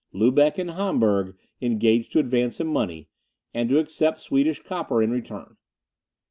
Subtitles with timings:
[0.15, 3.07] Lubeck and Hamburg engaged to advance him money,
[3.53, 5.57] and to accept Swedish copper in return.